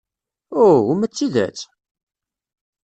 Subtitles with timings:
[0.61, 0.87] Uhuh!
[0.91, 1.59] Uma d tidet?